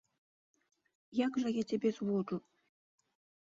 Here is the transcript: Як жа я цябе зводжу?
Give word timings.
Як 1.25 1.39
жа 1.43 1.49
я 1.61 1.67
цябе 1.69 1.89
зводжу? 2.01 2.37